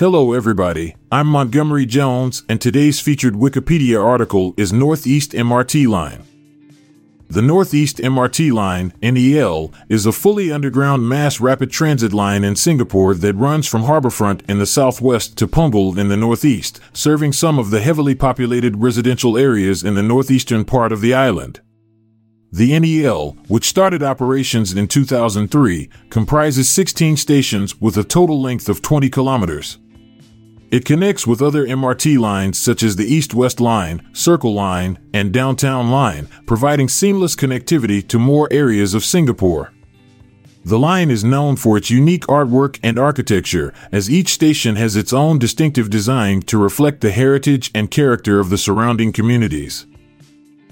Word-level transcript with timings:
Hello, 0.00 0.32
everybody. 0.32 0.96
I'm 1.12 1.26
Montgomery 1.26 1.84
Jones, 1.84 2.42
and 2.48 2.58
today's 2.58 3.00
featured 3.00 3.34
Wikipedia 3.34 4.02
article 4.02 4.54
is 4.56 4.72
Northeast 4.72 5.32
MRT 5.32 5.86
Line. 5.88 6.22
The 7.28 7.42
Northeast 7.42 7.98
MRT 7.98 8.50
Line, 8.50 8.94
NEL, 9.02 9.70
is 9.90 10.06
a 10.06 10.12
fully 10.12 10.50
underground 10.50 11.06
mass 11.06 11.38
rapid 11.38 11.70
transit 11.70 12.14
line 12.14 12.44
in 12.44 12.56
Singapore 12.56 13.12
that 13.12 13.34
runs 13.34 13.66
from 13.66 13.82
Harbourfront 13.82 14.40
in 14.48 14.58
the 14.58 14.64
southwest 14.64 15.36
to 15.36 15.46
Punggol 15.46 15.98
in 15.98 16.08
the 16.08 16.16
northeast, 16.16 16.80
serving 16.94 17.34
some 17.34 17.58
of 17.58 17.68
the 17.68 17.82
heavily 17.82 18.14
populated 18.14 18.78
residential 18.78 19.36
areas 19.36 19.84
in 19.84 19.96
the 19.96 20.02
northeastern 20.02 20.64
part 20.64 20.92
of 20.92 21.02
the 21.02 21.12
island. 21.12 21.60
The 22.50 22.80
NEL, 22.80 23.36
which 23.48 23.68
started 23.68 24.02
operations 24.02 24.72
in 24.72 24.88
2003, 24.88 25.90
comprises 26.08 26.70
16 26.70 27.18
stations 27.18 27.78
with 27.82 27.98
a 27.98 28.02
total 28.02 28.40
length 28.40 28.70
of 28.70 28.80
20 28.80 29.10
kilometers. 29.10 29.76
It 30.70 30.84
connects 30.84 31.26
with 31.26 31.42
other 31.42 31.66
MRT 31.66 32.18
lines 32.18 32.56
such 32.56 32.84
as 32.84 32.94
the 32.94 33.12
East 33.12 33.34
West 33.34 33.60
Line, 33.60 34.06
Circle 34.12 34.54
Line, 34.54 34.98
and 35.12 35.32
Downtown 35.32 35.90
Line, 35.90 36.28
providing 36.46 36.88
seamless 36.88 37.34
connectivity 37.34 38.06
to 38.06 38.20
more 38.20 38.46
areas 38.52 38.94
of 38.94 39.04
Singapore. 39.04 39.72
The 40.64 40.78
line 40.78 41.10
is 41.10 41.24
known 41.24 41.56
for 41.56 41.76
its 41.76 41.90
unique 41.90 42.26
artwork 42.26 42.78
and 42.84 42.98
architecture, 43.00 43.74
as 43.90 44.08
each 44.08 44.28
station 44.28 44.76
has 44.76 44.94
its 44.94 45.12
own 45.12 45.40
distinctive 45.40 45.90
design 45.90 46.42
to 46.42 46.58
reflect 46.58 47.00
the 47.00 47.10
heritage 47.10 47.72
and 47.74 47.90
character 47.90 48.38
of 48.38 48.50
the 48.50 48.58
surrounding 48.58 49.10
communities. 49.12 49.86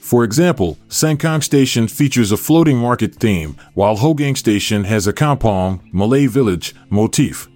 For 0.00 0.24
example, 0.24 0.78
Sengkang 0.88 1.42
Station 1.42 1.86
features 1.88 2.32
a 2.32 2.36
floating 2.38 2.78
market 2.78 3.16
theme, 3.16 3.56
while 3.74 3.96
Hougang 3.96 4.38
Station 4.38 4.84
has 4.84 5.06
a 5.06 5.12
kampong, 5.12 5.80
Malay 5.92 6.26
village, 6.26 6.74
motif. 6.88 7.48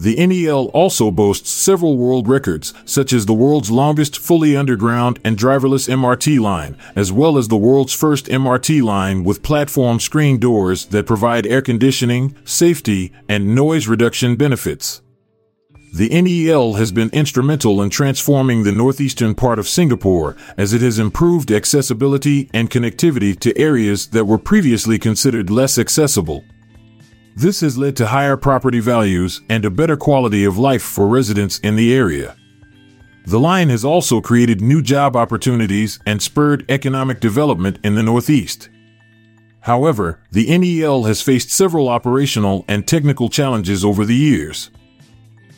The 0.00 0.16
NEL 0.16 0.70
also 0.72 1.10
boasts 1.10 1.50
several 1.50 1.98
world 1.98 2.26
records, 2.26 2.72
such 2.86 3.12
as 3.12 3.26
the 3.26 3.34
world's 3.34 3.70
longest 3.70 4.16
fully 4.18 4.56
underground 4.56 5.20
and 5.22 5.36
driverless 5.36 5.90
MRT 5.90 6.40
line, 6.40 6.78
as 6.96 7.12
well 7.12 7.36
as 7.36 7.48
the 7.48 7.58
world's 7.58 7.92
first 7.92 8.24
MRT 8.24 8.82
line 8.82 9.24
with 9.24 9.42
platform 9.42 10.00
screen 10.00 10.38
doors 10.38 10.86
that 10.86 11.06
provide 11.06 11.46
air 11.46 11.60
conditioning, 11.60 12.34
safety, 12.46 13.12
and 13.28 13.54
noise 13.54 13.88
reduction 13.88 14.36
benefits. 14.36 15.02
The 15.94 16.08
NEL 16.08 16.74
has 16.74 16.92
been 16.92 17.10
instrumental 17.10 17.82
in 17.82 17.90
transforming 17.90 18.62
the 18.62 18.72
northeastern 18.72 19.34
part 19.34 19.58
of 19.58 19.68
Singapore 19.68 20.34
as 20.56 20.72
it 20.72 20.80
has 20.80 20.98
improved 20.98 21.52
accessibility 21.52 22.48
and 22.54 22.70
connectivity 22.70 23.38
to 23.40 23.58
areas 23.58 24.06
that 24.08 24.24
were 24.24 24.38
previously 24.38 24.98
considered 24.98 25.50
less 25.50 25.76
accessible. 25.78 26.42
This 27.36 27.60
has 27.60 27.78
led 27.78 27.96
to 27.96 28.08
higher 28.08 28.36
property 28.36 28.80
values 28.80 29.40
and 29.48 29.64
a 29.64 29.70
better 29.70 29.96
quality 29.96 30.44
of 30.44 30.58
life 30.58 30.82
for 30.82 31.06
residents 31.06 31.58
in 31.60 31.76
the 31.76 31.94
area. 31.94 32.36
The 33.26 33.38
line 33.38 33.68
has 33.68 33.84
also 33.84 34.20
created 34.20 34.60
new 34.60 34.82
job 34.82 35.14
opportunities 35.14 36.00
and 36.06 36.20
spurred 36.20 36.64
economic 36.68 37.20
development 37.20 37.78
in 37.84 37.94
the 37.94 38.02
Northeast. 38.02 38.68
However, 39.60 40.20
the 40.32 40.56
NEL 40.58 41.04
has 41.04 41.22
faced 41.22 41.50
several 41.50 41.88
operational 41.88 42.64
and 42.66 42.88
technical 42.88 43.28
challenges 43.28 43.84
over 43.84 44.04
the 44.04 44.16
years. 44.16 44.70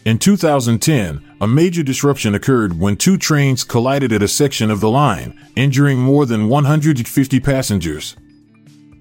In 0.04 0.18
2010, 0.18 1.36
a 1.40 1.46
major 1.46 1.84
disruption 1.84 2.34
occurred 2.34 2.78
when 2.78 2.96
two 2.96 3.16
trains 3.16 3.62
collided 3.62 4.12
at 4.12 4.22
a 4.22 4.28
section 4.28 4.68
of 4.68 4.80
the 4.80 4.90
line, 4.90 5.38
injuring 5.54 5.98
more 5.98 6.26
than 6.26 6.48
150 6.48 7.38
passengers. 7.38 8.16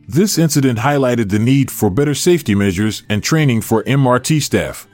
This 0.07 0.37
incident 0.37 0.79
highlighted 0.79 1.29
the 1.29 1.39
need 1.39 1.71
for 1.71 1.89
better 1.89 2.13
safety 2.15 2.55
measures 2.55 3.03
and 3.09 3.23
training 3.23 3.61
for 3.61 3.83
MRT 3.83 4.41
staff. 4.41 4.87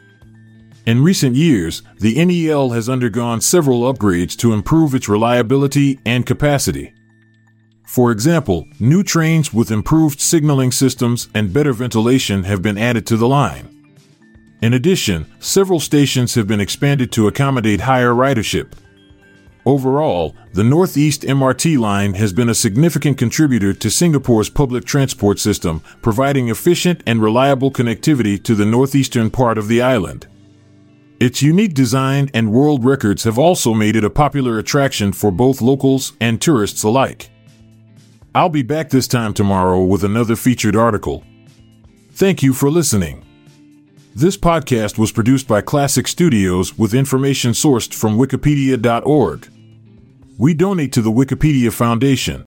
In 0.86 1.04
recent 1.04 1.36
years, 1.36 1.82
the 2.00 2.24
NEL 2.24 2.70
has 2.70 2.88
undergone 2.88 3.42
several 3.42 3.92
upgrades 3.92 4.38
to 4.38 4.54
improve 4.54 4.96
its 4.96 5.10
reliability 5.10 6.00
and 6.06 6.26
capacity. 6.26 6.94
For 7.86 8.12
example, 8.12 8.68
new 8.80 9.04
trains 9.04 9.54
with 9.54 9.72
improved 9.72 10.22
signaling 10.22 10.72
systems 10.72 11.30
and 11.34 11.52
better 11.52 11.74
ventilation 11.74 12.44
have 12.44 12.62
been 12.62 12.78
added 12.78 13.08
to 13.08 13.18
the 13.18 13.28
line. 13.28 13.74
In 14.62 14.74
addition, 14.74 15.26
several 15.40 15.80
stations 15.80 16.36
have 16.36 16.48
been 16.48 16.60
expanded 16.62 17.12
to 17.14 17.28
accommodate 17.28 17.82
higher 17.82 18.14
ridership. 18.14 18.74
Overall, 19.68 20.34
the 20.54 20.64
Northeast 20.64 21.24
MRT 21.24 21.78
line 21.78 22.14
has 22.14 22.32
been 22.32 22.48
a 22.48 22.56
significant 22.56 23.18
contributor 23.18 23.74
to 23.74 23.92
Singapore's 23.92 24.50
public 24.50 24.86
transport 24.86 25.40
system, 25.40 25.82
providing 26.02 26.48
efficient 26.48 27.04
and 27.06 27.22
reliable 27.22 27.70
connectivity 27.70 28.42
to 28.44 28.56
the 28.56 28.66
northeastern 28.66 29.30
part 29.30 29.58
of 29.58 29.68
the 29.68 29.82
island. 29.82 30.26
Its 31.20 31.42
unique 31.42 31.74
design 31.74 32.30
and 32.34 32.54
world 32.54 32.86
records 32.86 33.26
have 33.26 33.38
also 33.38 33.74
made 33.74 33.98
it 33.98 34.06
a 34.06 34.10
popular 34.10 34.58
attraction 34.58 35.12
for 35.12 35.32
both 35.32 35.60
locals 35.60 36.14
and 36.22 36.40
tourists 36.40 36.84
alike. 36.84 37.30
I'll 38.34 38.48
be 38.48 38.64
back 38.64 38.90
this 38.90 39.06
time 39.06 39.34
tomorrow 39.34 39.84
with 39.84 40.06
another 40.06 40.38
featured 40.38 40.78
article. 40.78 41.26
Thank 42.14 42.42
you 42.42 42.54
for 42.54 42.72
listening. 42.72 43.26
This 44.16 44.38
podcast 44.38 44.98
was 44.98 45.12
produced 45.12 45.46
by 45.46 45.62
Klassic 45.62 46.08
Studios 46.08 46.78
with 46.78 46.94
information 46.94 47.52
sourced 47.52 47.94
from 47.94 48.18
Wikipedia.org. 48.18 49.50
We 50.40 50.54
donate 50.54 50.94
to 50.94 51.02
the 51.02 51.12
Wikipedia 51.12 51.74
Foundation. 51.74 52.36